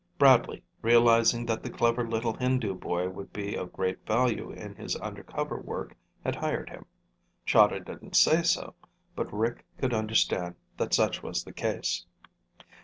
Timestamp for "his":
4.73-4.95